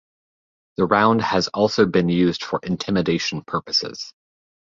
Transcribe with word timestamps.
The 0.77 0.87
round 0.87 1.21
has 1.21 1.47
also 1.49 1.85
been 1.85 2.09
used 2.09 2.43
for 2.43 2.59
intimidation 2.63 3.43
purposes. 3.45 4.15